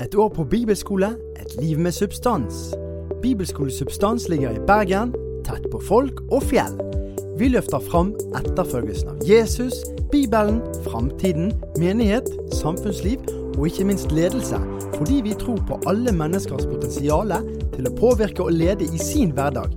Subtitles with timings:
[0.00, 1.06] Et år på bibelskole,
[1.40, 2.74] et liv med substans.
[3.22, 5.12] Bibelskole Substans ligger i Bergen,
[5.44, 6.78] tett på folk og fjell.
[7.38, 9.74] Vi løfter fram etterfølgelsen av Jesus,
[10.12, 13.20] Bibelen, framtiden, menighet, samfunnsliv
[13.58, 14.56] og ikke minst ledelse,
[14.94, 17.36] fordi vi tror på alle menneskers potensial
[17.74, 19.76] til å påvirke og lede i sin hverdag.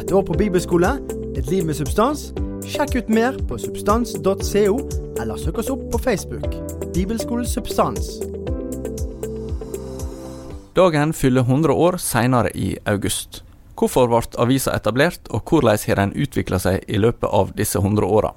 [0.00, 0.94] Et år på bibelskole,
[1.36, 2.30] et liv med substans.
[2.64, 4.80] Sjekk ut mer på substans.co,
[5.20, 6.48] eller søk oss opp på Facebook.
[6.94, 8.16] Bibelskole Substans.
[10.78, 13.42] Dagen fyller 100 år senere i august.
[13.74, 18.06] Hvorfor ble avisa etablert, og hvordan har den utvikla seg i løpet av disse 100
[18.06, 18.30] åra?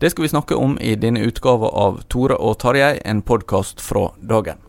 [0.00, 4.06] Det skal vi snakke om i denne utgava av Tore og Tarjei, en podkast fra
[4.16, 4.64] dagen.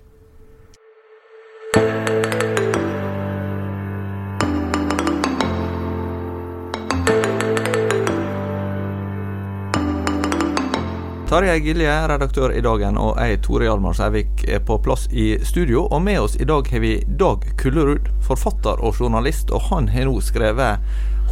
[11.36, 15.82] Tarjei Gilje, redaktør i Dagen, og jeg, Tore Hjalmar Sævik, er på plass i studio.
[15.92, 19.52] Og med oss i dag har vi Dag Kullerud, forfatter og journalist.
[19.52, 20.80] Og han har nå skrevet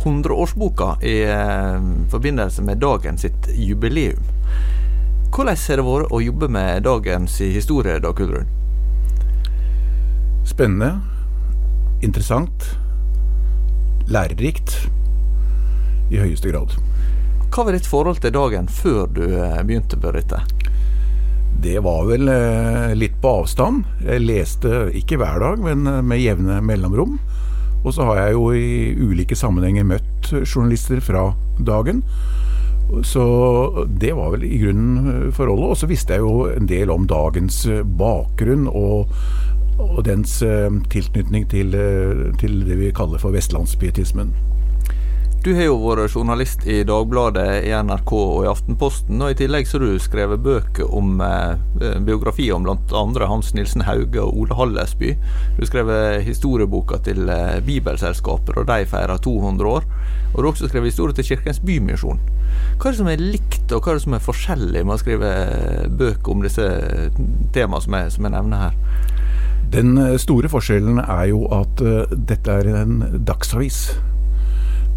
[0.03, 4.19] 100-årsboka i eh, forbindelse med Dagen sitt jubileum.
[5.31, 8.52] Hvordan har det vært å jobbe med dagens historie, Dag Kullerud?
[10.44, 10.97] Spennende.
[12.03, 12.74] Interessant.
[14.12, 14.81] Lærerikt.
[16.12, 16.75] I høyeste grad.
[17.53, 20.40] Hva var ditt forhold til dagen før du eh, begynte på dette?
[21.62, 23.84] Det var vel eh, litt på avstand.
[24.02, 27.19] Jeg leste ikke hver dag, men eh, med jevne mellomrom.
[27.84, 31.28] Og så har jeg jo i ulike sammenhenger møtt journalister fra
[31.62, 32.02] dagen.
[33.06, 33.25] Så
[34.02, 35.75] det var vel i grunnen forholdet.
[35.75, 37.68] Og så visste jeg jo en del om dagens
[38.02, 39.14] bakgrunn og,
[39.78, 40.40] og dens
[40.90, 41.78] tilknytning til,
[42.41, 44.34] til det vi kaller for vestlandspietismen.
[45.43, 49.67] Du har jo vært journalist i Dagbladet, i NRK og i Aftenposten, og i tillegg
[49.67, 53.01] så har du skrevet bøker om eh, biografier om bl.a.
[53.27, 55.09] Hans Nilsen Hauge og Ole Hallesby.
[55.57, 59.89] Du har skrevet historieboka til eh, Bibelselskapet, og de feirer 200 år.
[60.29, 62.23] Og du har også skrevet historie til Kirkens Bymisjon.
[62.77, 64.99] Hva er det som er likt, og hva er det som er forskjellig med å
[65.03, 65.33] skrive
[66.05, 66.69] bøker om disse
[67.51, 68.79] temaene som som jeg nevner her?
[69.75, 73.89] Den store forskjellen er jo at uh, dette er en dagsavis.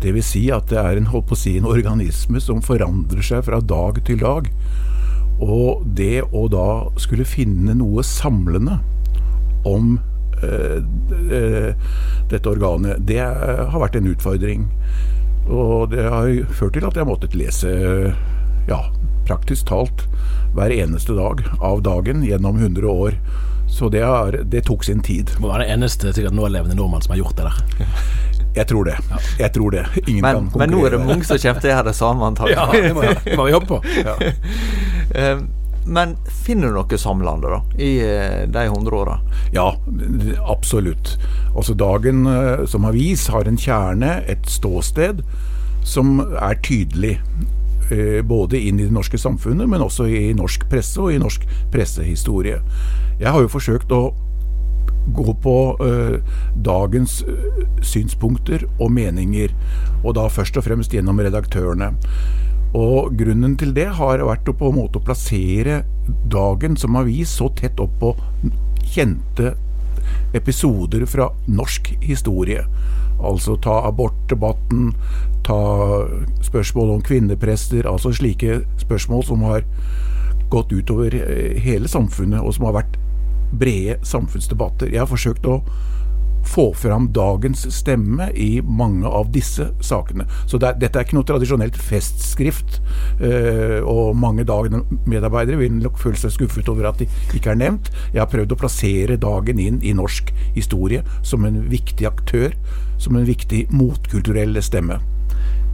[0.03, 3.25] Det vil si at det er en, holdt på å si, en organisme som forandrer
[3.25, 4.51] seg fra dag til dag.
[5.43, 6.69] Og det å da
[7.01, 8.79] skulle finne noe samlende
[9.69, 9.97] om
[10.43, 10.79] eh,
[11.33, 11.73] eh,
[12.31, 14.69] dette organet, det har vært en utfordring.
[15.47, 17.71] Og det har ført til at jeg har måttet lese
[18.67, 18.81] ja,
[19.27, 20.07] praktisk talt
[20.57, 23.19] hver eneste dag av dagen gjennom 100 år.
[23.71, 25.31] Så det, har, det tok sin tid.
[25.43, 27.91] Må være den eneste sikkert nålevende nordmann som har gjort det der.
[28.57, 28.97] Jeg tror det.
[29.39, 29.85] Jeg tror det.
[30.07, 30.67] Ingen men, kan konkurrere.
[30.67, 32.57] Men nå er det mange som kommer til å gjøre det samme, antagelig.
[32.57, 33.83] Ja, det må, det må vi jobbe på.
[34.01, 34.17] Ja.
[35.17, 35.39] Eh,
[35.87, 39.15] men finner du noe samlande da, i eh, de 100 åra?
[39.55, 39.69] Ja,
[40.51, 41.13] absolutt.
[41.55, 45.23] Altså Dagen eh, som avis har en kjerne, et ståsted,
[45.87, 47.21] som er tydelig.
[48.27, 52.59] Både inn i det norske samfunnet, men også i norsk presse og i norsk pressehistorie.
[53.21, 54.09] Jeg har jo forsøkt å
[55.15, 56.17] gå på uh,
[56.67, 57.21] dagens
[57.83, 59.55] synspunkter og meninger,
[60.03, 61.93] og da først og fremst gjennom redaktørene.
[62.77, 65.85] Og grunnen til det har vært å på en måte plassere
[66.29, 68.13] dagen som avis så tett opp på
[68.93, 69.55] kjente
[70.37, 72.65] episoder fra norsk historie.
[73.17, 74.91] Altså ta abortdebatten,
[75.47, 75.61] ta
[76.45, 79.65] spørsmål om kvinneprester, altså slike spørsmål som har
[80.53, 82.99] gått utover eh, hele samfunnet, og som har vært
[83.53, 84.91] brede samfunnsdebatter.
[84.93, 85.61] Jeg har forsøkt å
[86.47, 90.27] få fram dagens stemme i mange av disse sakene.
[90.47, 92.79] Så det, dette er ikke noe tradisjonelt festskrift,
[93.21, 97.91] øh, og mange Dagen-medarbeidere vil nok føle seg skuffet over at de ikke er nevnt.
[98.15, 102.55] Jeg har prøvd å plassere dagen inn i norsk historie som en viktig aktør,
[103.03, 105.01] som en viktig motkulturell stemme.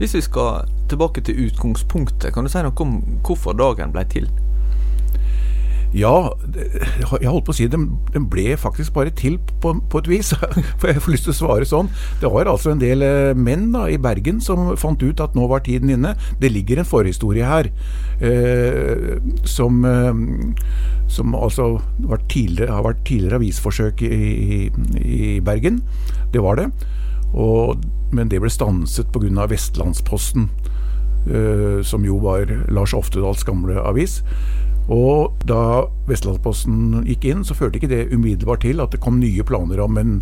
[0.00, 4.32] Hvis vi skal tilbake til utgangspunktet, kan du si noe om hvorfor dagen ble til?
[5.92, 6.32] Ja,
[7.20, 10.32] jeg holdt på å si den, den ble faktisk bare til på, på, et vis.
[10.80, 11.90] For jeg får lyst til å svare sånn.
[12.22, 15.44] Det var altså en del eh, menn da, i Bergen som fant ut at nå
[15.50, 16.14] var tiden inne.
[16.40, 17.68] Det ligger en forhistorie her
[18.24, 21.74] eh, som, eh, som altså
[22.08, 24.60] var har vært tidligere avisforsøk i, i,
[25.02, 25.82] i Bergen.
[26.32, 26.70] Det var det.
[27.36, 29.46] Og, men det ble stanset pga.
[29.52, 30.48] Vestlandsposten,
[31.28, 34.22] eh, som jo var Lars Oftedals gamle avis.
[34.90, 39.44] Og da Vestlandsposten gikk inn, så førte ikke det umiddelbart til at det kom nye
[39.46, 40.20] planer om en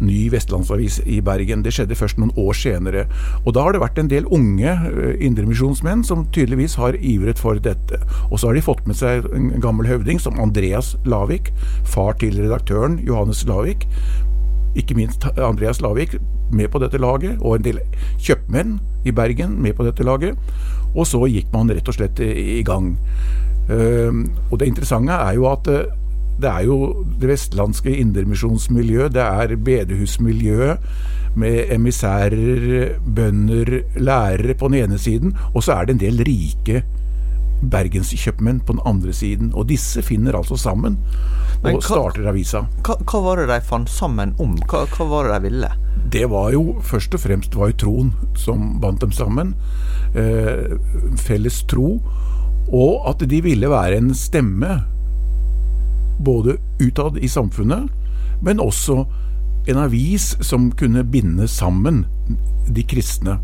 [0.00, 1.62] ny vestlandsavis i Bergen.
[1.64, 3.04] Det skjedde først noen år senere.
[3.44, 7.60] Og da har det vært en del unge eh, indremisjonsmenn som tydeligvis har ivret for
[7.62, 8.00] dette.
[8.30, 11.52] Og så har de fått med seg en gammel høvding som Andreas Lavik,
[11.88, 13.86] far til redaktøren Johannes Lavik.
[14.78, 16.16] Ikke minst Andreas Lavik
[16.50, 17.78] med på dette laget, og en del
[18.18, 20.38] kjøpmenn i Bergen med på dette laget.
[20.94, 22.92] Og så gikk man rett og slett i gang.
[23.70, 25.96] Ehm, og det interessante er jo at eh,
[26.40, 30.78] det er jo det vestlandske indremisjonsmiljøet, det er bedehusmiljøet
[31.40, 36.82] med emissærer, bønder, lærere på den ene siden, og så er det en del rike
[37.60, 39.52] bergenskjøpmenn på den andre siden.
[39.54, 40.98] Og disse finner altså sammen
[41.60, 42.64] og hva, starter avisa.
[42.86, 44.56] Hva, hva, var det de fant sammen om?
[44.70, 45.72] Hva, hva, var det de ville?
[46.10, 49.52] Det var jo først og fremst var jo troen som bandt dem sammen.
[50.16, 50.72] Eh,
[51.20, 51.98] felles tro.
[52.70, 54.80] Og at de ville være en stemme
[56.20, 57.88] både utad i samfunnet,
[58.44, 59.04] men også
[59.68, 62.04] en avis som kunne binde sammen
[62.68, 63.38] de kristne.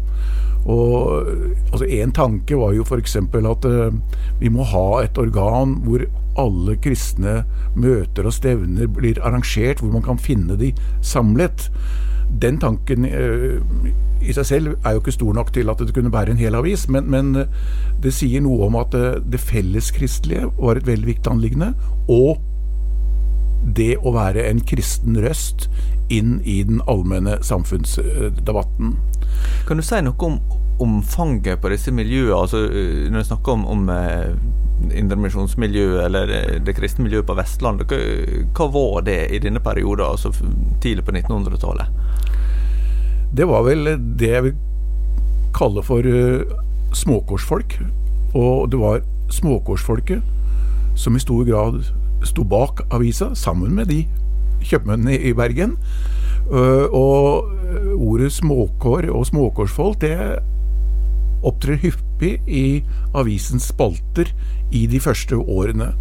[0.67, 1.29] Og
[1.73, 3.17] altså En tanke var jo f.eks.
[3.17, 3.93] at uh,
[4.41, 7.45] vi må ha et organ hvor alle kristne
[7.79, 11.71] møter og stevner blir arrangert, hvor man kan finne de samlet.
[12.43, 13.63] Den tanken uh,
[14.27, 16.59] i seg selv er jo ikke stor nok til at det kunne bære en hel
[16.59, 17.47] avis, men, men uh,
[18.03, 21.73] det sier noe om at det felleskristelige var et veldig viktig anliggende.
[22.11, 22.43] Og
[23.77, 25.69] det å være en kristen røst
[26.13, 28.95] inn i den allmenne samfunnsdebatten.
[29.67, 30.41] Kan du si noe om
[30.79, 32.37] omfanget på disse miljøene?
[32.37, 34.35] Altså, eh, når du snakker om, om eh,
[34.99, 37.93] indremisjonsmiljøet eller eh, det kristne miljøet på Vestlandet,
[38.57, 40.33] hva, var det i denne perioden, altså
[40.83, 41.87] tidlig på 1900-tallet?
[43.37, 44.57] Det var vel det jeg vil
[45.57, 46.05] kalle for
[46.97, 47.79] småkorsfolk.
[48.37, 50.23] Og det var småkorsfolket
[50.97, 51.81] som i stor grad
[52.25, 54.05] sto bak avisa, sammen med de
[54.65, 55.77] kjøpmennene i Bergen.
[56.47, 57.51] Og
[57.97, 60.17] ordet småkår og småkårsfolk, det
[61.47, 62.67] opptrer hyppig i
[63.17, 64.31] avisens spalter
[64.75, 65.93] i de første årene.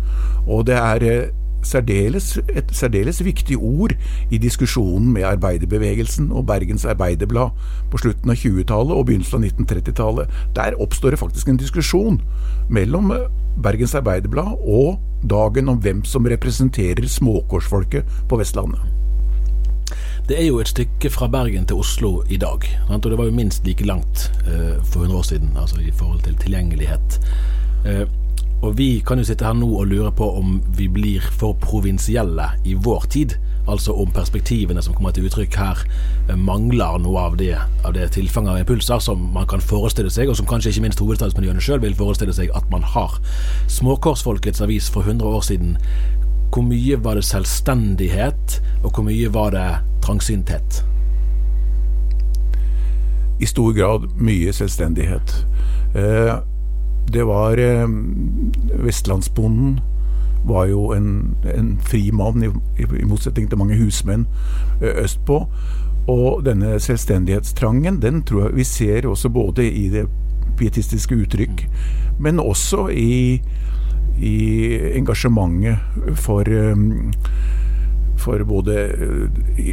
[0.48, 1.34] Og det er eh,
[1.66, 3.94] særdeles, et særdeles viktig ord
[4.32, 7.50] i diskusjonen med arbeiderbevegelsen og Bergens Arbeiderblad
[7.92, 10.38] på slutten av 20-tallet og begynnelsen av 1930-tallet.
[10.56, 12.22] Der oppstår det faktisk en diskusjon
[12.70, 13.28] mellom eh,
[13.64, 19.05] Bergens Arbeiderblad og Dagen om hvem som representerer småkårsfolket på Vestlandet.
[20.26, 23.34] Det er jo et stykke fra Bergen til Oslo i dag, og det var jo
[23.38, 27.20] minst like langt uh, for 100 år siden, altså i forhold til tilgjengelighet.
[27.86, 28.10] Uh,
[28.66, 32.48] og vi kan jo sitte her nå og lure på om vi blir for provinsielle
[32.66, 33.38] i vår tid.
[33.70, 35.86] Altså om perspektivene som kommer til uttrykk her,
[36.32, 37.54] uh, mangler noe av det,
[37.86, 41.06] av det tilfanget av impulser som man kan forestille seg, og som kanskje ikke minst
[41.06, 43.20] hovedstadsmiljøene sjøl vil forestille seg at man har.
[43.78, 45.78] Småkårsfolkets avis for 100 år siden
[46.56, 49.70] hvor mye var det selvstendighet, og hvor mye var det
[50.06, 50.84] trangsynthet?
[53.40, 55.34] I stor grad mye selvstendighet.
[55.96, 56.36] Eh,
[57.12, 57.88] det var eh,
[58.86, 59.80] Vestlandsbonden
[60.46, 64.28] var jo en, en fri mann, i, i, motsetning til mange husmenn
[64.82, 65.42] eh, østpå.
[66.08, 70.06] Og denne selvstendighetstrangen, den tror jeg vi ser også både i det
[70.58, 71.66] pietistiske uttrykk,
[72.22, 73.42] men også i
[74.16, 74.36] i
[74.96, 75.78] engasjementet
[76.24, 77.12] for, um,
[78.22, 78.76] for både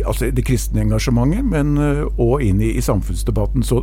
[0.06, 1.76] altså det kristne engasjementet, men
[2.20, 3.64] òg inn i, i, samfunnsdebatten.
[3.66, 3.82] Så,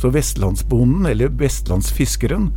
[0.00, 2.50] så vestlandsbonden, eller vestlandsfiskeren,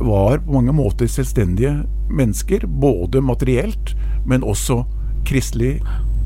[0.00, 2.66] var på mange måter selvstendige mennesker.
[2.66, 3.94] Både materielt,
[4.26, 4.82] men også
[5.28, 5.78] kristelig,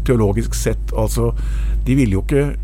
[0.07, 0.93] teologisk sett.
[0.97, 1.33] Altså,
[1.87, 2.55] de ville jo ikke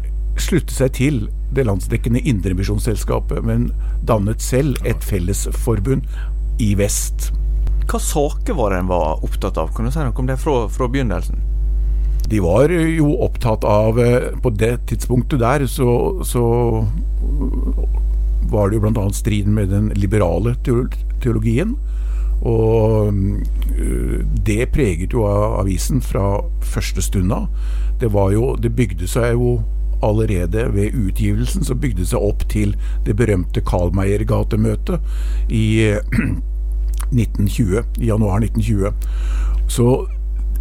[0.41, 1.21] slutte seg til
[1.55, 3.71] det landsdekkende Indremisjonsselskapet, men
[4.07, 6.07] dannet selv et fellesforbund
[6.63, 7.31] i vest.
[7.91, 9.73] Hva saker var det en var opptatt av?
[9.75, 11.41] Kan du si noe om det fra, fra begynnelsen?
[12.29, 16.45] De var jo opptatt av eh, På det tidspunktet der så, så
[18.51, 19.07] var det jo bl.a.
[19.15, 21.77] striden med den liberale teologien.
[22.41, 23.13] Og
[23.77, 27.47] eh, det preget jo avisen fra første stund av.
[28.01, 29.61] Det, jo, det bygde seg jo
[30.03, 32.73] allerede ved utgivelsen så bygde seg opp til
[33.05, 34.97] det berømte Karl Meyer-gatemøtet
[35.53, 35.67] i
[37.11, 38.95] 1920, i januar 1920.
[39.69, 39.91] Så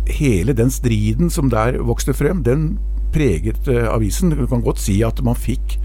[0.10, 2.78] hele den striden som der vokste frem, den
[3.14, 4.34] preget uh, avisen.
[4.36, 5.80] Du kan godt si at man fikk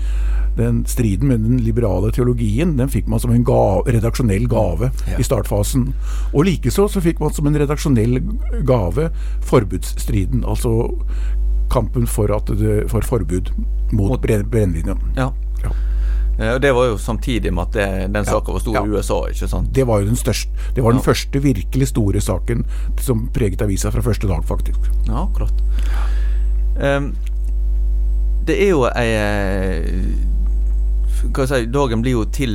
[0.56, 5.18] den striden med den liberale teologien den fikk man som en gave, redaksjonell gave ja.
[5.18, 5.88] i startfasen.
[6.32, 8.20] Og likeså så fikk man som en redaksjonell
[8.66, 9.08] gave
[9.42, 10.44] forbudsstriden.
[10.46, 10.92] Altså
[11.72, 13.50] kampen for, det, for forbud
[13.92, 14.94] mot, mot brennevin.
[15.16, 15.32] Ja.
[16.38, 19.48] Eh, det var jo samtidig med at det, den saka var stor i USA, ikke
[19.50, 19.70] sant?
[19.74, 22.64] Det var jo den største Det var den første virkelig store saken
[23.00, 24.90] som preget avisa fra første dag, faktisk.
[25.06, 25.62] Ja, akkurat.
[26.74, 27.12] Um,
[28.44, 29.84] det er jo ei eh,
[31.48, 32.54] si, Dagen blir jo til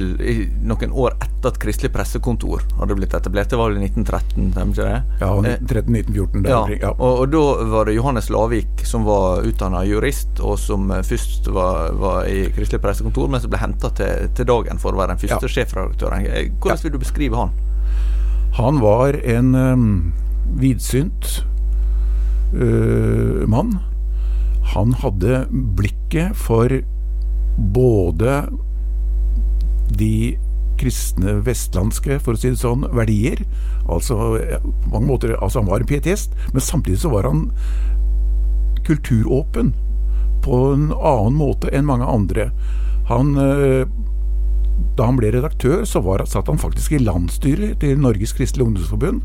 [0.66, 3.50] noen år etter at Kristelig Pressekontor hadde blitt etablert.
[3.52, 4.50] Det var vel i 1913?
[4.50, 5.00] Ikke det?
[5.22, 6.48] Ja, 1913-1914.
[6.50, 6.92] Ja, ja.
[6.98, 11.50] Og, og, da var det Johannes Lavik som var utdanna jurist, og som eh, først
[11.56, 15.16] var, var, i Kristelig Pressekontor, men som ble henta til, til, Dagen for å være
[15.16, 15.56] den første ja.
[15.58, 16.26] sjefredaktøren.
[16.30, 17.54] Eh, hvordan vil du beskrive han?
[18.60, 19.90] Han var en um,
[20.60, 21.44] vidsynt
[22.54, 23.78] uh, mann.
[24.74, 25.46] Han hadde
[25.78, 26.74] blikket for
[27.60, 28.44] både
[30.00, 30.38] de
[30.80, 33.44] kristne vestlandske, for å si det sånn, verdier.
[33.90, 37.50] Altså på mange måter, altså Han var en pietist, men samtidig så var han
[38.88, 39.74] kulturåpen
[40.46, 42.50] på en annen måte enn mange andre.
[43.10, 43.84] Han eh,
[44.96, 49.22] Da han ble redaktør, så var, satt han faktisk i landsstyret til Norges Kristelige Ungdomsforbund,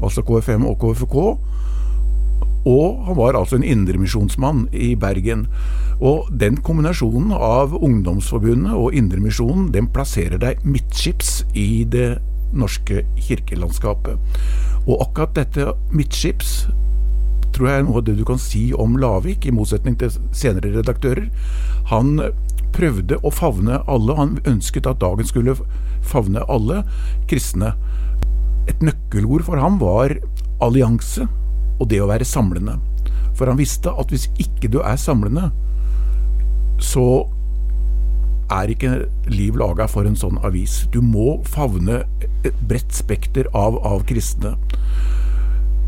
[0.00, 1.16] altså KFM og KFK.
[2.66, 5.46] Og han var altså en indremisjonsmann i Bergen.
[6.02, 12.16] Og den kombinasjonen av Ungdomsforbundet og Indremisjonen, den plasserer deg midtskips i det
[12.56, 14.18] norske kirkelandskapet.
[14.86, 16.66] Og akkurat dette midtskips
[17.54, 20.74] tror jeg er noe av det du kan si om Lavik, i motsetning til senere
[20.74, 21.30] redaktører.
[21.88, 22.18] Han
[22.76, 25.56] prøvde å favne alle, han ønsket at dagen skulle
[26.04, 26.82] favne alle
[27.30, 27.72] kristne.
[28.68, 30.18] Et nøkkelord for ham var
[30.60, 31.24] allianse
[31.78, 32.78] og det å være samlende.
[33.36, 35.50] For han visste at hvis ikke du er samlende,
[36.82, 37.26] så
[38.52, 38.92] er ikke
[39.32, 40.84] liv laga for en sånn avis.
[40.94, 42.04] Du må favne
[42.46, 44.54] et bredt spekter av, av kristne.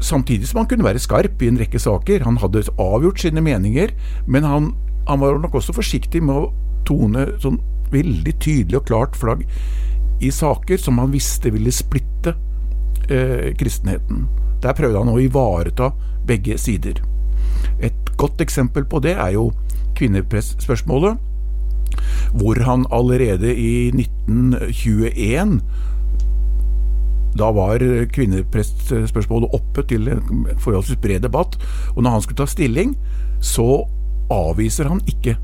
[0.04, 2.24] Samtidig som han kunne være skarp i en rekke saker.
[2.26, 3.94] Han hadde avgjort sine meninger,
[4.26, 4.72] men han,
[5.08, 6.50] han var nok også forsiktig med å
[6.88, 7.60] tone sånn
[7.92, 9.46] veldig tydelig og klart flagg
[10.20, 12.34] i saker som han visste ville splitte
[13.08, 14.26] eh, kristenheten.
[14.62, 15.92] Der prøvde han å ivareta
[16.28, 17.00] begge sider.
[17.80, 19.50] Et godt eksempel på det er jo
[19.98, 21.18] kvinnepressspørsmålet,
[22.38, 25.60] hvor han allerede i 1921
[27.38, 27.82] da var
[28.14, 31.54] kvinneprestspørsmålet oppe til en forholdsvis bred debatt,
[31.94, 32.96] og når han skulle ta stilling,
[33.40, 33.84] så
[34.32, 35.36] avviser han ikke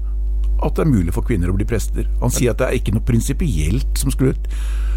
[0.64, 2.08] at det er mulig for kvinner å bli prester.
[2.22, 4.12] Han sier at det er ikke noe prinsipielt som,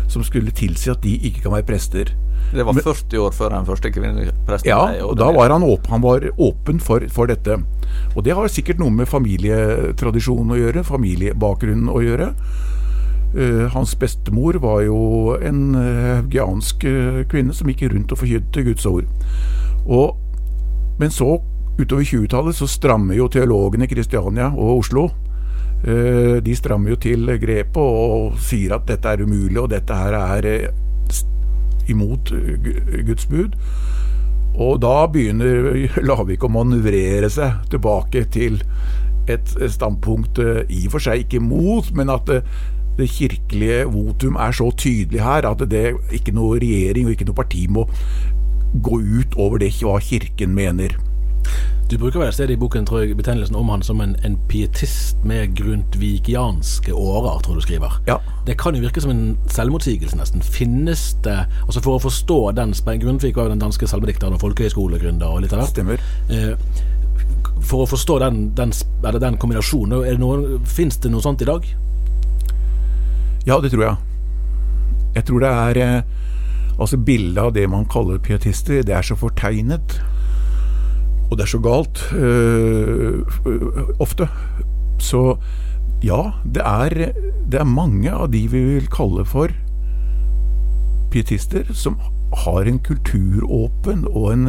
[0.08, 2.14] som skulle tilsi at de ikke kan være prester.
[2.54, 6.04] Det var 40 år før den første kvinnepresten Ja, og da var han, åpen, han
[6.04, 7.60] var åpen for, for, dette.
[8.16, 12.32] Og det har sikkert noe med familietradisjonen å gjøre, familiebakgrunnen å gjøre.
[13.36, 18.88] Uh, hans bestemor var jo en haugiansk uh, kvinne som gikk rundt og forkynte Guds
[18.88, 19.12] ord.
[19.84, 20.16] Og,
[21.02, 21.36] men så,
[21.78, 25.10] utover 20-tallet, så strammer jo teologene i Kristiania og Oslo
[25.84, 30.48] de strammer jo til grepet og sier at dette er umulig, og dette her er
[31.88, 32.32] imot
[33.06, 33.54] Guds bud.
[34.58, 38.62] Og da begynner Lavik å manøvrere seg tilbake til
[39.30, 42.32] et standpunkt eh, i og for seg ikke mot, men at
[42.98, 47.38] det kirkelige votum er så tydelig her at det ikke noe regjering og ikke noe
[47.38, 47.84] parti må
[48.74, 50.96] gå ut over det hva Kirken mener.
[51.88, 54.34] Du bruker vel et sted i boken tror jeg, betegnelsen om han som en, en
[54.52, 57.94] pietist med grundtvigianske årer, tror du skriver.
[58.10, 58.18] Ja.
[58.48, 60.44] Det kan jo virke som en selvmotsigelse, nesten.
[60.44, 65.32] Finnes det Altså For å forstå den Grundtvig var jo den danske salmedikteren og folkehøyskolegründer
[65.32, 65.72] og litt av hvert.
[65.72, 66.04] Stemmer.
[66.28, 66.60] Eh,
[67.64, 68.76] for å forstå den, den,
[69.22, 71.64] den kombinasjonen, er det noe, fins det noe sånt i dag?
[73.48, 73.96] Ja, det tror jeg.
[75.16, 76.14] Jeg tror det er eh,
[76.78, 79.96] Altså Bildet av det man kaller pietister, det er så fortegnet
[81.28, 83.24] og det er så galt øh,
[84.00, 84.30] ofte.
[85.00, 85.38] Så
[86.04, 87.14] ja, det er,
[87.52, 89.52] det er mange av de vi vil kalle for
[91.12, 91.98] pietister, som
[92.46, 94.48] har en kulturåpen og en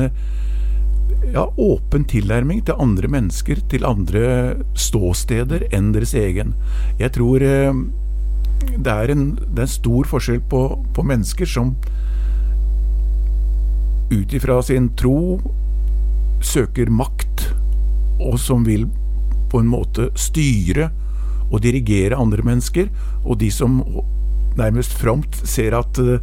[1.32, 6.54] ja, åpen tilnærming til andre mennesker, til andre ståsteder enn deres egen.
[7.00, 7.84] Jeg tror øh,
[8.76, 10.62] det, er en, det er en stor forskjell på,
[10.94, 11.74] på mennesker som
[14.08, 15.38] ut ifra sin tro
[16.44, 17.48] søker makt,
[18.18, 18.88] og som vil
[19.48, 20.90] på en måte styre
[21.48, 22.90] og dirigere andre mennesker,
[23.24, 23.80] og de som
[24.58, 26.18] nærmest fromt ser at uh,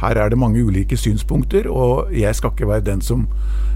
[0.00, 3.26] her er det mange ulike synspunkter, og jeg skal ikke være den som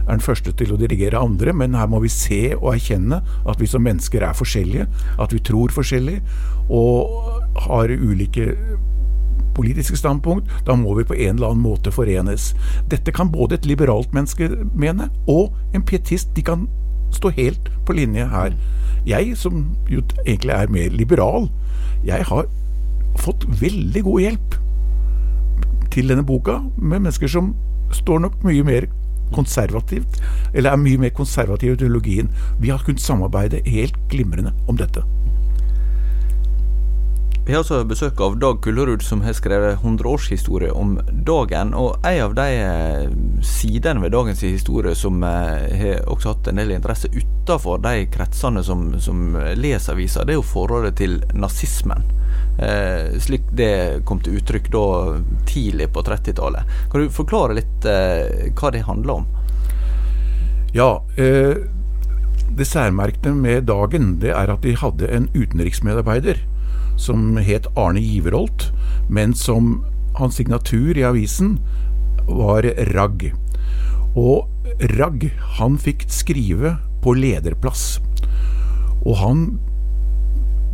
[0.04, 3.60] er den første til å dirigere andre, men her må vi se og erkjenne at
[3.60, 4.86] vi som mennesker er forskjellige,
[5.20, 6.18] at vi tror forskjellig
[6.68, 8.52] og har ulike
[9.54, 12.52] politiske standpunkt, da må vi på en eller annen måte forenes.
[12.90, 16.34] Dette kan både et liberalt menneske mene, og en pietist.
[16.36, 16.68] De kan
[17.14, 18.56] stå helt på linje her.
[19.06, 21.48] Jeg, som jo egentlig er mer liberal,
[22.04, 22.48] jeg har
[23.20, 24.58] fått veldig god hjelp
[25.94, 27.52] til denne boka med mennesker som
[27.94, 28.88] står nok mye mer
[29.34, 30.18] konservativt,
[30.54, 32.30] eller er mye mer konservative i teologien.
[32.60, 35.04] Vi har kunnet samarbeide helt glimrende om dette.
[37.46, 40.94] Vi har også besøk av Dag Kullerud, som har skrevet 100-årshistorie om
[41.28, 41.74] dagen.
[41.76, 43.10] Og en av de eh,
[43.44, 48.62] sidene ved dagens historie som eh, har også hatt en del interesse utenfor de kretsene
[48.64, 52.08] som, som leser avisa, det er jo forholdet til nazismen.
[52.64, 54.86] Eh, slik det kom til uttrykk da
[55.44, 56.72] tidlig på 30-tallet.
[56.88, 59.28] Kan du forklare litt eh, hva det handler om?
[60.72, 60.88] Ja,
[61.20, 61.60] eh,
[62.56, 66.40] det særmerkte med dagen det er at de hadde en utenriksmedarbeider
[66.96, 68.70] som het Arne Giverholt,
[69.08, 69.84] men som
[70.18, 71.58] hans signatur i avisen
[72.28, 73.32] var Ragg.
[74.14, 74.48] Og
[74.94, 77.98] Ragg, han fikk skrive på lederplass.
[79.04, 79.46] Og han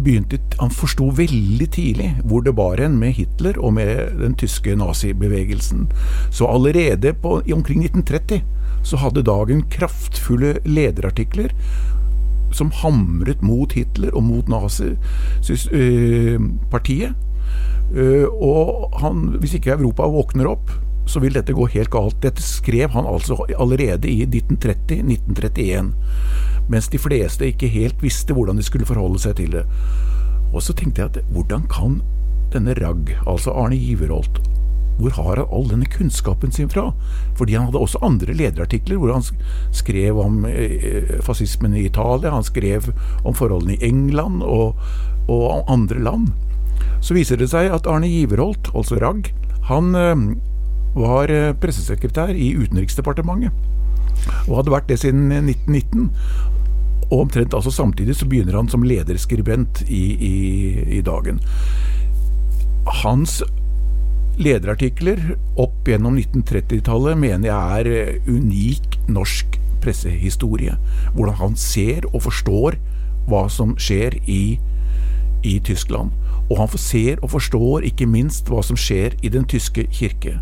[0.01, 4.73] begynte Han forsto veldig tidlig hvor det bar hen med Hitler og med den tyske
[4.77, 5.89] nazibevegelsen.
[6.31, 8.41] Så allerede på, omkring 1930
[8.85, 11.53] så hadde Dagen kraftfulle lederartikler
[12.57, 17.13] som hamret mot Hitler og mot nazipartiet.
[17.91, 20.67] Uh, og han, hvis ikke Europa våkner opp,
[21.11, 22.23] så vil dette gå helt galt.
[22.23, 25.91] Dette skrev han altså allerede i 1930-1931,
[26.71, 29.65] mens de fleste ikke helt visste hvordan de skulle forholde seg til det.
[30.55, 32.01] Og så tenkte jeg at hvordan kan
[32.55, 34.41] denne Ragg, altså Arne Giverholt,
[34.99, 36.91] hvor har han all denne kunnskapen sin fra?
[37.39, 39.25] Fordi han hadde også andre lederartikler hvor han
[39.73, 42.91] skrev om eh, fascismen i Italia, han skrev
[43.25, 44.77] om forholdene i England og,
[45.29, 46.31] og andre land.
[47.01, 49.33] Så viser det seg at Arne Giverholt, altså Ragg,
[49.71, 50.27] han eh,
[50.97, 53.55] var eh, pressesekretær i Utenriksdepartementet.
[54.49, 56.11] Og hadde vært det siden 1919.
[57.11, 60.35] Og omtrent altså samtidig så begynner han som lederskribent i, i,
[60.99, 61.41] i Dagen.
[63.03, 63.41] Hans
[64.41, 65.21] lederartikler
[65.61, 70.77] opp gjennom 1930-tallet mener jeg er eh, unik norsk pressehistorie.
[71.15, 72.79] Hvordan han ser og forstår
[73.29, 74.59] hva som skjer i,
[75.47, 76.13] i Tyskland.
[76.51, 80.39] Og han ser og forstår ikke minst hva som skjer i den tyske kirke.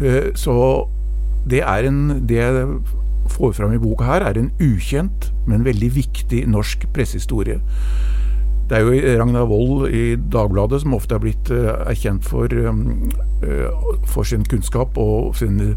[0.00, 0.56] Eh, så
[1.44, 2.68] det er en Det jeg
[3.28, 7.60] får fram i boka her, er en ukjent, men veldig viktig norsk pressehistorie.
[8.68, 13.10] Det er jo Ragnar Wold i Dagbladet som ofte er blitt uh, erkjent for, um,
[13.44, 15.74] uh, for, sin kunnskap og sine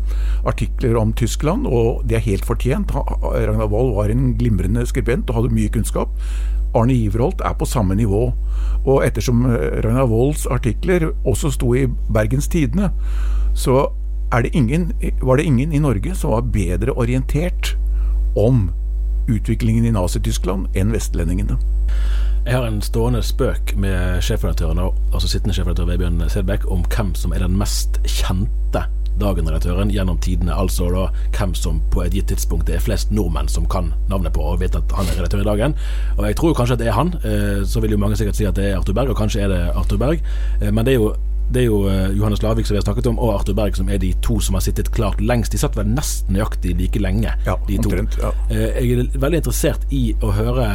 [0.47, 2.95] artikler om Tyskland, og det er helt fortjent.
[2.95, 6.15] Ragnar Wold var en glimrende skribent og hadde mye kunnskap.
[6.75, 8.31] Arne Iverholt er på samme nivå.
[8.87, 12.91] Og ettersom eh, Ragnar Wolds artikler også sto i Bergens Tidende,
[13.55, 13.89] så
[14.31, 17.77] det ingen, var det ingen i Norge som var bedre orientert
[18.35, 18.69] om
[19.27, 21.57] utviklingen i Nazi-Tyskland enn vestlendingene.
[22.47, 27.33] Jeg har en stående spøk med sjefredaktøren, altså sittende sjefredaktør Vebjørn Sedbekk, om hvem som
[27.35, 28.85] er den mest kjente
[29.19, 30.55] Dagen-redaktøren gjennom tidene.
[30.55, 31.01] Altså da
[31.35, 34.61] hvem som på et gitt tidspunkt det er flest nordmenn som kan navnet på og
[34.61, 35.75] vet at han er redaktør i Dagen.
[36.15, 37.11] Og jeg tror kanskje at det er han.
[37.27, 39.51] Eh, så vil jo mange sikkert si at det er Arthur Berg, og kanskje er
[39.51, 40.23] det Arthur Berg.
[40.61, 41.15] Eh, men det er jo
[41.51, 43.87] det er jo uh, Johannes Lavik som vi har snakket om, og Arthur Berg som
[43.87, 45.51] er de to som har sittet klart lengst.
[45.55, 47.87] De satt vel nesten nøyaktig like lenge, ja, de to.
[47.87, 48.33] Omtrent, ja.
[48.51, 50.65] jeg er veldig interessert i å høre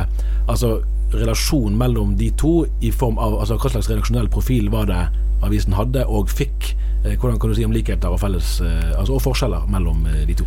[0.48, 0.78] altså,
[1.14, 5.03] relasjonen mellom de to i form av altså, hva slags redaksjonell profil var det
[5.42, 6.72] avisen hadde og fikk.
[7.03, 8.61] Uh, hvordan kan du si om likheter og, felles,
[8.96, 10.46] altså, og forskjeller mellom de to?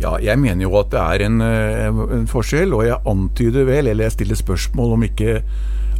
[0.00, 4.06] Ja, jeg mener jo at det er en, en forskjell, og jeg antyder vel, eller
[4.06, 5.42] jeg stiller spørsmål om ikke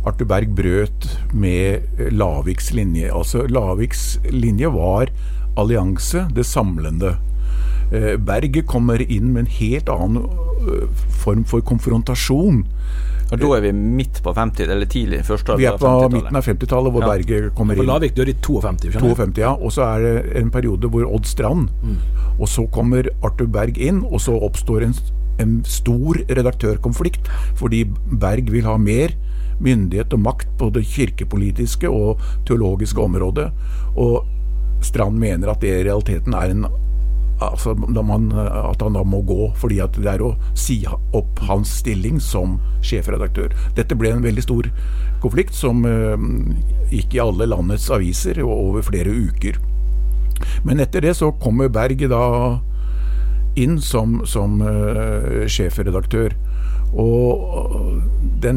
[0.08, 1.84] Arthur Berg brøt med
[2.14, 3.10] Laviks linje.
[3.12, 5.12] Altså Laviks linje var
[5.60, 7.16] allianse, det samlende.
[7.92, 12.64] Eh, Berget kommer inn med en helt annen eh, form for konfrontasjon.
[13.30, 15.22] Og Da er vi midt på 50 eller tidlig?
[15.26, 17.12] første Vi er på midten av 50-tallet hvor ja.
[17.12, 17.86] Berget kommer inn.
[17.86, 18.98] Lavik dør i 52?
[18.98, 19.52] 52, ja.
[19.54, 21.70] Og så er det en periode hvor Odd Strand.
[21.82, 21.96] Mm.
[22.40, 24.96] Og så kommer Arthur Berg inn, og så oppstår en,
[25.42, 29.14] en stor redaktørkonflikt fordi Berg vil ha mer
[29.60, 33.50] myndighet og makt på det kirkepolitiske og teologiske området.
[34.00, 34.24] Og
[34.82, 36.64] Strand mener at det i realiteten er en
[37.40, 41.72] altså, man, at han da må gå, fordi at det er å si opp hans
[41.80, 43.54] stilling som sjefredaktør.
[43.76, 44.70] Dette ble en veldig stor
[45.22, 46.16] konflikt som uh,
[46.92, 49.60] gikk i alle landets aviser over flere uker.
[50.64, 52.24] Men etter det så kommer Berg da
[53.60, 56.36] inn som, som uh, sjefredaktør.
[56.90, 58.00] Og,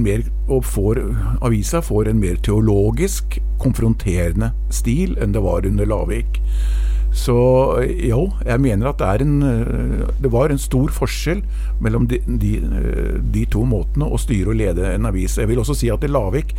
[0.01, 0.99] mer, og får,
[1.45, 6.39] avisa får en mer teologisk, konfronterende stil enn det var under Lavik.
[7.13, 7.35] Så
[8.01, 9.41] jo, jeg mener at det, en,
[10.21, 11.43] det var en stor forskjell
[11.83, 12.53] mellom de, de,
[13.33, 15.37] de, to måtene å styre og lede en avis.
[15.37, 16.55] Jeg vil også si at Lavik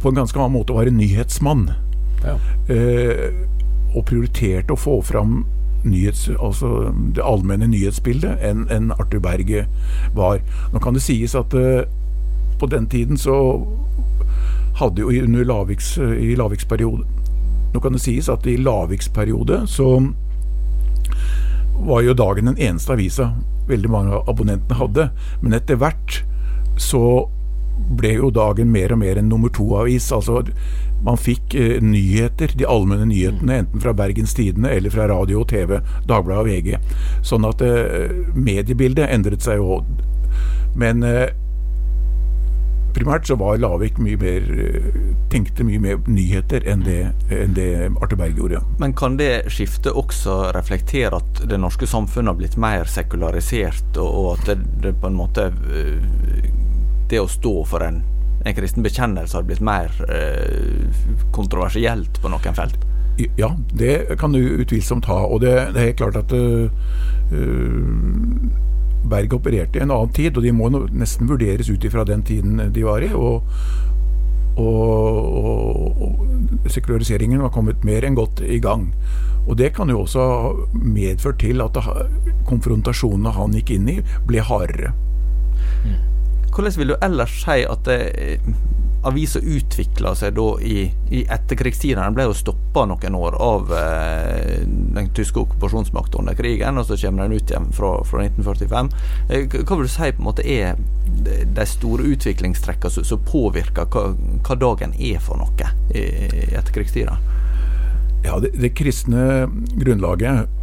[0.00, 1.70] på en ganske annen måte var en nyhetsmann.
[2.24, 2.36] Ja.
[2.72, 3.32] Eh,
[3.94, 5.42] og prioriterte å få fram
[5.84, 9.64] nyhets, altså det allmenne nyhetsbildet enn en Arthur Berge
[10.16, 10.40] var.
[10.72, 11.88] Nå kan det sies at eh,
[12.60, 13.36] på den tiden så
[14.80, 17.08] hadde jo under Laviks, i Laviks periode
[17.74, 19.92] Nå kan det sies at i Laviks periode så
[21.80, 23.30] var jo dagen den eneste avisa
[23.70, 25.08] veldig mange av abonnentene hadde.
[25.40, 26.22] Men etter hvert
[26.80, 27.02] så
[27.96, 30.10] ble jo dagen mer og mer en nummer to-avis.
[30.12, 30.42] Altså
[31.04, 35.48] man fikk eh, nyheter, de allmenne nyhetene, enten fra Bergens Tidende eller fra radio og
[35.52, 35.78] TV,
[36.08, 36.96] Dagbladet og VG.
[37.26, 39.80] Sånn at eh, mediebildet endret seg jo.
[40.78, 41.30] Men eh,
[42.94, 44.90] primært så var Lavik mye mer eh,
[45.32, 47.00] tenkte mye mer nyheter enn det,
[47.34, 48.62] enn det Arthur Berg gjorde.
[48.82, 54.36] Men kan det skiftet også reflektere at det norske samfunnet har blitt mer sekularisert, og
[54.36, 56.48] at det, det på en måte eh,
[57.10, 58.04] Det å stå for en
[58.44, 60.86] en kristen bekjennelse har blitt mer eh,
[61.34, 62.86] kontroversielt på noen felt?
[63.36, 65.26] Ja, det kan du utvilsomt ha.
[65.28, 66.70] Og det, det er klart at uh,
[69.04, 72.60] Berg opererte i en annen tid, og de må nesten vurderes ut ifra den tiden
[72.74, 73.10] de var i.
[73.16, 73.46] Og,
[74.60, 78.90] og, og, og sekulariseringen var kommet mer enn godt i gang.
[79.46, 81.78] Og Det kan jo også ha medført til at
[82.46, 84.92] konfrontasjonene han gikk inn i, ble hardere.
[85.84, 85.96] Mm.
[86.50, 88.50] Hvordan vil du ellers si at eh,
[89.02, 92.02] avisa utvikla seg da i, i etterkrigstida?
[92.02, 96.98] Den ble jo stoppa noen år av eh, den tyske okkupasjonsmakta under krigen, og så
[97.00, 98.92] kommer den ut igjen fra, fra 1945.
[99.30, 100.80] Eh, hva vil du si på en måte er
[101.20, 104.10] de store utviklingstrekkene som, som påvirker hva,
[104.46, 107.16] hva, dagen er for noe i, i etterkrigstida?
[108.24, 109.46] Ja, det, det kristne
[109.80, 110.56] grunnlaget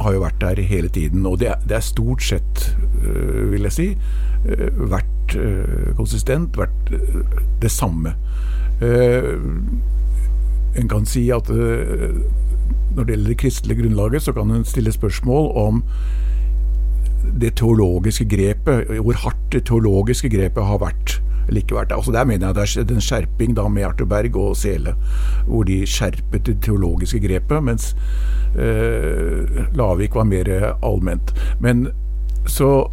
[0.00, 2.64] har jo vært der hele tiden, og det, det er stort sett,
[3.04, 3.88] øh, vil jeg si,
[4.44, 7.22] vært vært uh, konsistent, vært uh,
[7.60, 8.14] det samme.
[10.74, 15.52] En kan si at når det gjelder det kristelige grunnlaget, så kan en stille spørsmål
[15.56, 15.78] om
[17.40, 21.20] det teologiske grepet, hvor hardt det teologiske grepet har vært.
[21.48, 21.92] eller ikke vært.
[21.92, 24.94] Altså Der mener jeg det er en skjerping da med Arthur Berg og Sele,
[25.46, 27.94] hvor de skjerpet det teologiske grepet, mens
[28.56, 31.34] eh, Lavik var mer allment.
[31.60, 31.88] Men
[32.46, 32.90] så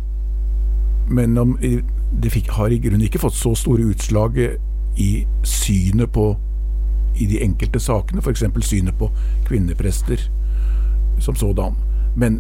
[1.12, 4.38] men om, det fikk, har i grunnen ikke fått så store utslag
[5.00, 5.12] i
[5.48, 6.32] synet på
[7.20, 8.44] i de enkelte sakene, f.eks.
[8.66, 9.10] synet på
[9.48, 10.24] kvinneprester
[11.22, 11.76] som sådan.
[12.16, 12.40] Men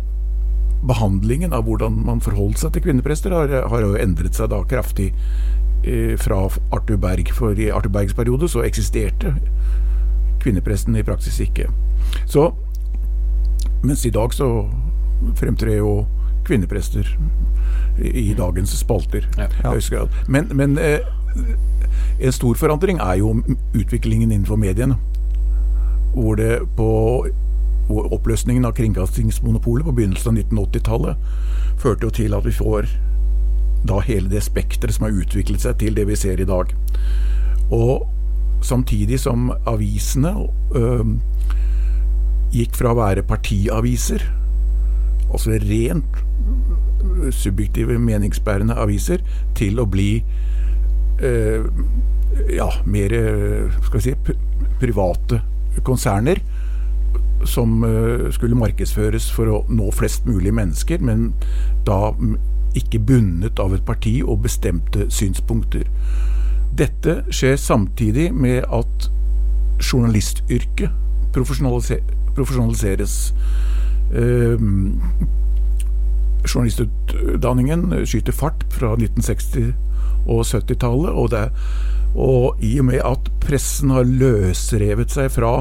[0.88, 5.12] behandlingen av hvordan man forholdt seg til kvinneprester, har, har jo endret seg da kraftig
[5.84, 7.34] eh, fra Arthur Berg.
[7.36, 9.36] For i Arthur Bergs periode så eksisterte
[10.41, 11.69] kvinnepresten i praksis ikke.
[12.25, 12.49] Så
[13.81, 14.47] Mens i dag så
[15.36, 16.03] fremtrer jo
[16.51, 17.07] kvinneprester
[18.01, 19.27] i dagens spalter.
[19.39, 20.05] Ja.
[20.27, 20.99] Men, men eh,
[22.21, 23.35] en stor forandring er jo
[23.73, 24.97] utviklingen innenfor mediene.
[26.13, 26.91] Hvor det på
[27.91, 32.87] hvor oppløsningen av kringkastingsmonopolet på begynnelsen av 1980-tallet førte jo til at vi får
[33.89, 36.71] da hele det spekteret som har utviklet seg til det vi ser i dag.
[37.73, 38.05] Og
[38.63, 40.35] samtidig som avisene
[40.77, 41.15] øh,
[42.53, 44.23] gikk fra å være partiaviser,
[45.31, 46.21] altså rent
[47.32, 49.23] subjektive, meningsbærende aviser,
[49.58, 50.23] til å bli
[51.21, 51.65] eh,
[52.56, 53.15] ja, mer
[53.86, 54.36] skal vi si,
[54.82, 55.41] private
[55.84, 56.41] konserner
[57.45, 61.32] som øh, skulle markedsføres for å nå flest mulig mennesker, men
[61.88, 62.13] da
[62.77, 65.84] ikke bundet av et parti og bestemte synspunkter.
[66.77, 69.10] Dette skjer samtidig med at
[69.82, 70.89] journalistyrket
[71.34, 73.34] profesjonaliseres.
[76.45, 79.71] Journalistutdanningen skyter fart fra 1960-
[80.30, 81.34] og 70-tallet, og,
[82.15, 85.54] og, i og med at pressen har løsrevet seg fra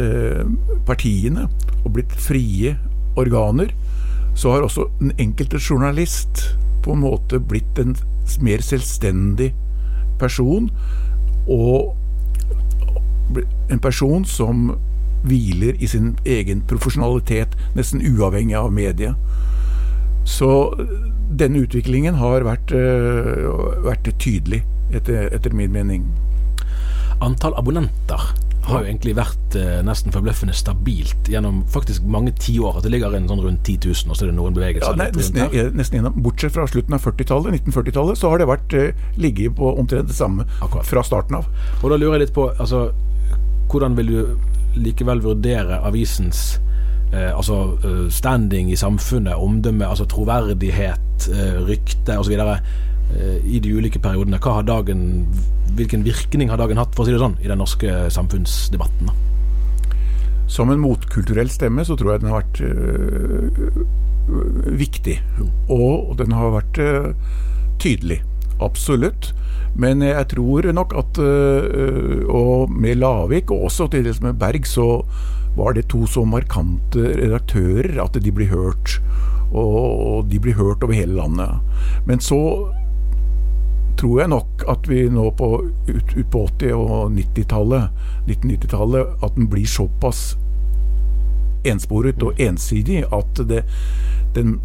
[0.00, 0.42] eh,
[0.88, 1.48] partiene
[1.84, 2.74] og blitt frie
[3.20, 3.72] organer,
[4.34, 6.42] så har også den enkelte journalist
[6.84, 7.94] på en måte blitt en
[8.44, 9.52] mer selvstendig
[10.20, 10.70] person,
[11.48, 11.94] og
[13.72, 14.74] en person som
[15.24, 19.16] hviler i sin egen profesjonalitet, nesten uavhengig av mediet.
[20.24, 20.48] Så
[21.38, 24.62] denne utviklingen har vært, uh, vært tydelig,
[24.94, 26.08] etter, etter, min mening.
[27.24, 28.32] Antall abonnenter
[28.64, 32.78] har jo egentlig vært eh, nesten forbløffende stabilt gjennom faktisk mange tiår.
[32.78, 34.94] At det ligger en sånn rundt 10 000, og så er det noen bevegelser.
[34.94, 38.76] Ja, nei, nesten, nesten gjennom, Bortsett fra slutten av 40-tallet, 1940-tallet, så har det vært
[38.80, 40.88] eh, ligget på omtrent det samme Akkurat.
[40.88, 41.50] fra starten av.
[41.82, 42.86] Og da lurer jeg litt på, altså,
[43.72, 46.54] hvordan vil du likevel vurdere avisens
[47.12, 52.38] eh, altså eh, standing i samfunnet, omdømme, altså troverdighet, eh, rykte osv.
[52.38, 54.40] Eh, i de ulike periodene?
[54.40, 55.26] Hva har dagen
[55.74, 59.10] hvilken virkning har dagen hatt for å si det sånn, i den norske samfunnsdebatten?
[60.50, 63.80] Som en motkulturell stemme så tror jeg den har vært øh,
[64.78, 65.16] viktig.
[65.72, 67.08] Og den har vært øh,
[67.82, 68.20] tydelig.
[68.62, 69.32] Absolutt.
[69.74, 74.68] Men jeg tror nok at øh, Og med Lavik, og også til dels med Berg,
[74.68, 75.02] så
[75.56, 78.98] var det to så markante redaktører at de blir hørt.
[79.54, 81.60] Og de blir hørt over hele landet.
[82.06, 82.40] Men så
[83.96, 85.50] tror jeg nok at vi nå på,
[85.88, 90.32] ut, ut på 80- og 90-tallet, 1990-tallet, at den blir såpass
[91.64, 93.62] ensporet og ensidig at det,
[94.34, 94.58] den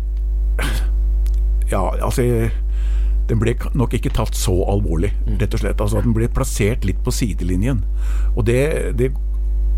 [1.69, 2.49] Ja, altså
[3.29, 5.81] den ble nok ikke tatt så alvorlig, rett og slett.
[5.83, 7.83] Altså at Den ble plassert litt på sidelinjen.
[8.33, 8.63] Og det,
[8.97, 9.11] det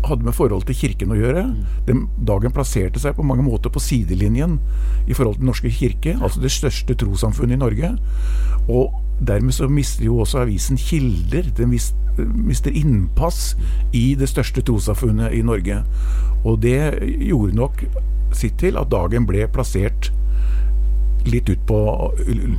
[0.04, 1.44] hadde med forholdet til Kirken å gjøre.
[1.86, 4.58] Den dagen plasserte seg på mange måter på sidelinjen
[5.06, 7.92] i forhold til Den norske kirke, altså det største trossamfunnet i Norge.
[8.68, 8.94] Og
[9.26, 11.50] dermed så mister jo også avisen kilder.
[11.56, 13.54] Den mister innpass
[13.92, 15.82] i det største trossamfunnet i Norge.
[16.44, 17.84] Og det gjorde nok
[18.34, 20.10] sitt til at dagen ble plassert
[21.28, 21.78] litt ut på,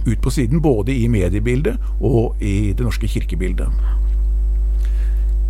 [0.08, 3.68] ut på siden, både i mediebildet og i det norske kirkebildet.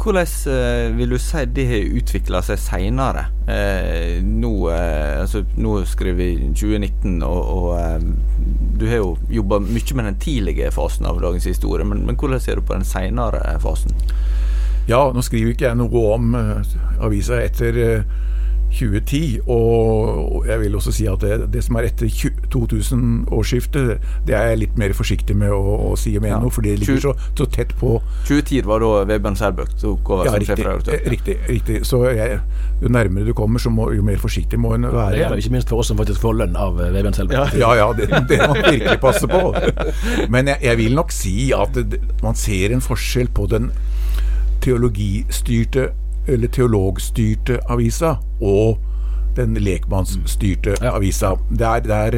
[0.03, 3.21] Hvordan eh, vil du si det har utvikla seg seinere?
[3.47, 8.03] Eh, nå, eh, altså, nå skriver vi 2019, og, og
[8.79, 11.87] du har jo jobba mye med den tidlige fasen av dagens historie.
[11.87, 13.95] Men, men hvordan ser du på den seinere fasen?
[14.91, 18.03] Ja, nå skriver ikke jeg noe om avisa etter
[18.73, 19.39] 2010.
[19.47, 22.09] Og jeg vil også si at det, det som er etter
[22.53, 26.53] 2000-årsskiftet, det er jeg litt mer forsiktig med å, å si om ennå, ja.
[26.53, 27.95] for det ligger så, så, tett på.
[28.27, 30.99] 2010 var da Vebjørn Selbøk tok over ja, som sjefredaktør?
[31.13, 31.79] Riktig, riktig.
[31.87, 32.39] Så jeg,
[32.81, 35.13] jo nærmere du kommer, så må, jo mer forsiktig må en være.
[35.13, 37.57] Det gjelder ikke minst for oss som faktisk får lønn av eh, Vebjørn Selbøk.
[37.63, 39.41] Ja, ja, det, det må man virkelig passe på.
[40.33, 43.71] Men jeg, jeg vil nok si at det, man ser en forskjell på den
[44.63, 45.91] teologistyrte
[46.27, 48.81] eller teologstyrte avisa og
[49.37, 51.33] den lekmannsstyrte avisa.
[51.49, 52.11] Der, der,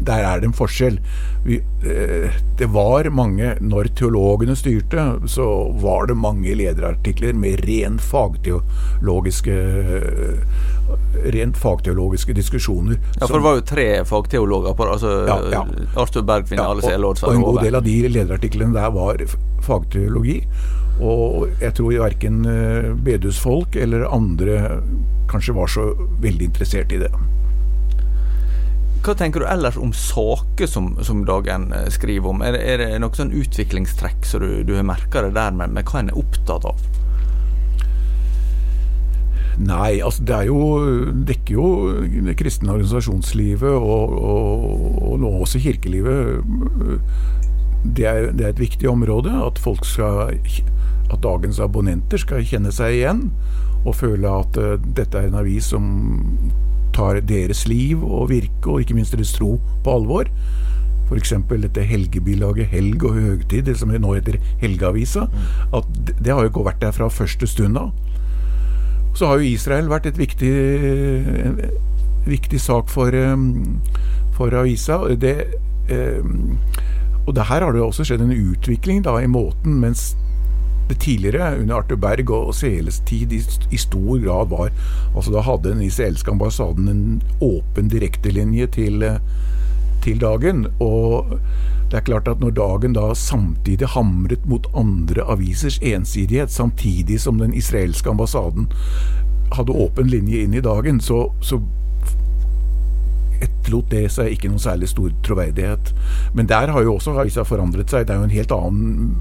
[0.00, 0.98] der, er det en forskjell.
[1.44, 5.46] Vi, eh, det var mange Når teologene styrte, så
[5.82, 9.56] var det mange lederartikler med ren fagteologiske
[11.32, 12.98] rent fagteologiske diskusjoner.
[13.20, 14.92] Ja, for det var jo tre fagteologer på det.
[14.92, 15.62] altså ja, ja.
[15.96, 19.24] Arthur Bergfinn, ja, og, og en god del av de lederartiklene der var
[19.62, 20.40] fagteologi.
[21.00, 24.80] Og jeg tror verken eh, bedehusfolk eller andre
[25.32, 25.86] kanskje var så
[26.20, 27.12] veldig interessert i det.
[29.02, 32.42] Hva tenker du ellers om saker som, som Dagen eh, skriver om?
[32.44, 35.74] Er det, er det noe sånn utviklingstrekk som du, du har merka det der med,
[35.74, 36.84] med hva en er opptatt av?
[39.62, 40.60] Nei, altså det er jo
[41.28, 41.66] dekker jo
[42.28, 46.40] det kristne organisasjonslivet og, og, og nå også kirkelivet.
[47.82, 49.34] Det er, det er, et viktig område.
[49.34, 50.32] At folk skal
[51.12, 53.26] at dagens abonnenter skal kjenne seg igjen
[53.82, 55.86] og føle at uh, dette er en avis som
[56.92, 60.28] tar deres liv og virke, og ikke minst deres tro, på alvor.
[61.08, 61.34] f.eks.
[61.50, 65.26] dette helgebilaget Helg og høgtid, det som nå heter Helgeavisa,
[65.74, 67.90] at det har jo ikke vært der fra første stund av.
[69.16, 70.52] Så har jo Israel vært et viktig,
[71.48, 71.58] en
[72.24, 73.12] viktig sak for,
[74.36, 75.02] for avisa.
[75.20, 75.34] Det,
[77.26, 80.14] og det her har det jo også skjedd en utvikling da, i måten, mens
[80.88, 83.40] det tidligere, under Arthur Berg og Seles tid, i,
[83.70, 84.70] i, stor grad var
[85.16, 89.04] Altså Da hadde den israelske ambassaden en åpen direktelinje til,
[90.02, 90.66] til dagen.
[90.80, 91.38] Og
[91.90, 97.38] det er klart at når dagen da samtidig hamret mot andre avisers ensidighet, samtidig som
[97.38, 98.72] den israelske ambassaden
[99.52, 101.60] hadde åpen linje inn i dagen, så, så
[103.42, 105.92] etterlot det seg ikke noen særlig stor troverdighet.
[106.32, 108.06] Men der har jo også avisa forandret seg.
[108.06, 109.14] Det er jo en helt annen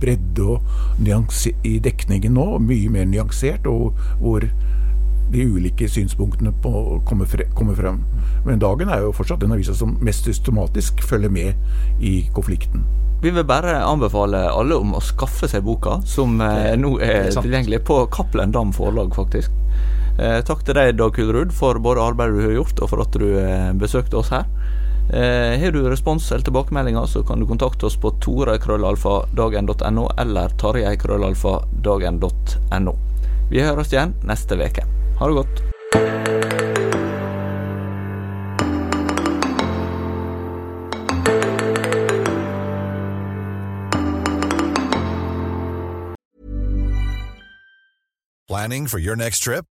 [0.00, 2.46] bredde og i dekningen nå.
[2.64, 4.46] Mye mer nyansert, og hvor
[5.28, 8.00] de ulike synspunktene på kommer, fre kommer frem.
[8.46, 12.86] Men Dagen er jo fortsatt den avisa som mest systematisk følger med i konflikten.
[13.22, 17.34] Vi vil bare anbefale alle om å skaffe seg boka, som eh, nå er, er
[17.34, 19.50] tilgjengelig på Cappelen Dam forlag, faktisk.
[20.18, 23.18] Eh, takk til deg, Dag Kulrud, for både arbeidet du har gjort, og for at
[23.18, 24.46] du eh, besøkte oss her.
[25.12, 32.94] Eh, har du respons eller tilbakemeldinger, så kan du kontakte oss på torekrøllalfadagen.no eller tarjeikrøllalfadagen.no.
[33.50, 34.84] Vi høres igjen neste uke.
[35.18, 35.62] Ha det godt.
[48.48, 49.64] Planning for your next trip?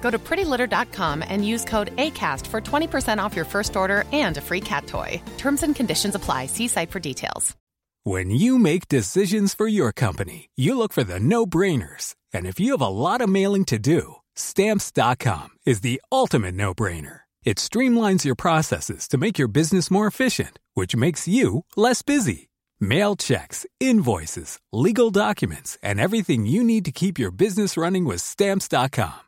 [0.00, 4.40] Go to prettylitter.com and use code ACAST for 20% off your first order and a
[4.40, 5.20] free cat toy.
[5.36, 6.46] Terms and conditions apply.
[6.46, 7.56] See site for details.
[8.04, 12.14] When you make decisions for your company, you look for the no brainers.
[12.32, 16.72] And if you have a lot of mailing to do, stamps.com is the ultimate no
[16.72, 17.20] brainer.
[17.44, 22.48] It streamlines your processes to make your business more efficient, which makes you less busy.
[22.80, 28.22] Mail checks, invoices, legal documents, and everything you need to keep your business running with
[28.22, 29.27] Stamps.com.